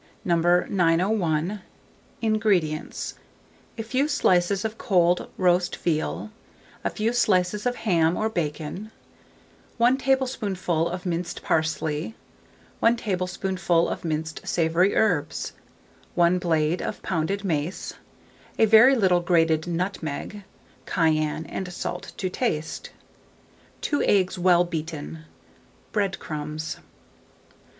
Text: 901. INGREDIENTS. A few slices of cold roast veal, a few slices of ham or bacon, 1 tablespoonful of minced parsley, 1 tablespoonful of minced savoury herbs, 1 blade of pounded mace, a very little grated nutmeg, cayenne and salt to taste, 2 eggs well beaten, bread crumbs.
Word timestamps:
901. 0.23 1.61
INGREDIENTS. 2.23 3.13
A 3.77 3.83
few 3.83 4.07
slices 4.07 4.65
of 4.65 4.79
cold 4.79 5.29
roast 5.37 5.75
veal, 5.75 6.31
a 6.83 6.89
few 6.89 7.13
slices 7.13 7.67
of 7.67 7.75
ham 7.75 8.17
or 8.17 8.27
bacon, 8.27 8.89
1 9.77 9.97
tablespoonful 9.97 10.89
of 10.89 11.05
minced 11.05 11.43
parsley, 11.43 12.15
1 12.79 12.97
tablespoonful 12.97 13.87
of 13.87 14.03
minced 14.03 14.41
savoury 14.43 14.95
herbs, 14.95 15.53
1 16.15 16.39
blade 16.39 16.81
of 16.81 17.03
pounded 17.03 17.43
mace, 17.43 17.93
a 18.57 18.65
very 18.65 18.95
little 18.95 19.19
grated 19.21 19.67
nutmeg, 19.67 20.41
cayenne 20.87 21.45
and 21.45 21.71
salt 21.71 22.11
to 22.17 22.27
taste, 22.27 22.89
2 23.81 24.01
eggs 24.01 24.39
well 24.39 24.63
beaten, 24.63 25.25
bread 25.91 26.17
crumbs. 26.17 26.77